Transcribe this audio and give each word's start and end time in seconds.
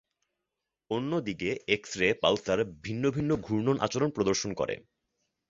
অন্যদিকে, 0.91 1.49
X-ray 1.67 2.07
pulsar 2.13 2.59
ভিন্ন 2.81 3.03
ভিন্ন 3.09 3.31
ঘূর্ণন 3.37 3.77
আচরণ 3.79 4.09
প্রদর্শন 4.09 4.51
করে। 4.53 4.75